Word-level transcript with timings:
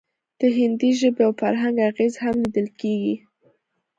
د 0.39 0.41
هندي 0.57 0.91
ژبې 0.99 1.21
او 1.27 1.31
فرهنګ 1.41 1.75
اغیز 1.89 2.13
هم 2.23 2.35
لیدل 2.43 2.67
کیږي 2.79 3.15